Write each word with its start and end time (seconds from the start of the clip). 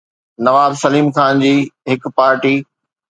نواب 0.45 0.71
سليم 0.83 1.07
خان 1.17 1.33
جي 1.43 1.53
هڪ 1.91 2.11
پارٽي 2.21 2.55